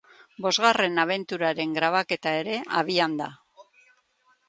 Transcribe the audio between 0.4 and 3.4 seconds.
Bosgarren abenturaren grabaketa ere abian da.